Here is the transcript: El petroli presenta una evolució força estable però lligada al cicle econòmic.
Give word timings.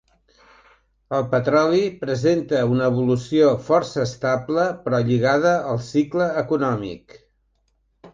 El 1.15 1.25
petroli 1.33 1.81
presenta 1.99 2.61
una 2.75 2.87
evolució 2.93 3.51
força 3.67 4.05
estable 4.05 4.65
però 4.87 5.03
lligada 5.11 5.53
al 5.75 5.83
cicle 5.89 6.31
econòmic. 6.45 7.15